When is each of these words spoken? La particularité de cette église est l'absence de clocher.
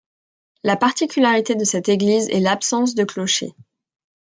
La 0.63 0.75
particularité 0.77 1.53
de 1.53 1.63
cette 1.63 1.87
église 1.87 2.27
est 2.29 2.39
l'absence 2.39 2.95
de 2.95 3.03
clocher. 3.03 3.53